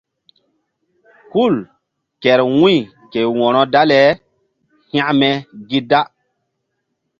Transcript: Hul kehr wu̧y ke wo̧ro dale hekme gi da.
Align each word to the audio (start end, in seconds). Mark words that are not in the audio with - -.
Hul 1.31 1.55
kehr 2.21 2.39
wu̧y 2.57 2.77
ke 3.11 3.19
wo̧ro 3.37 3.61
dale 3.73 4.01
hekme 4.93 5.29
gi 5.67 5.79
da. 5.89 6.01